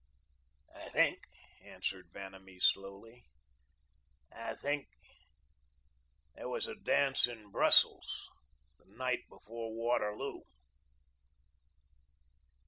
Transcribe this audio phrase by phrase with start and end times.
[0.73, 1.19] "I think,"
[1.63, 3.23] answered Vanamee slowly,
[4.31, 4.87] "I think
[6.33, 8.27] that there was a dance in Brussels
[8.79, 10.41] the night before Waterloo."